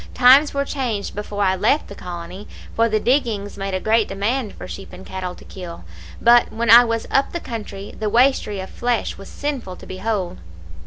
[0.15, 4.55] Times were changed before I left the colony, for the diggings made a great demand
[4.55, 5.83] for sheep and cattle to kill;
[6.19, 10.39] but when I was up the country the waistrie of flesh was sinful to behold.